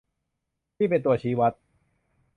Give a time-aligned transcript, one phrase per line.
[0.77, 1.53] นี่เป็นตัวชี้วัด